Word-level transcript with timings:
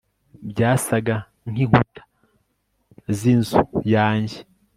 Byasaga 0.49 1.15
nkinkuta 1.49 2.01
zinzu 3.17 3.61
yanjye 3.93 4.37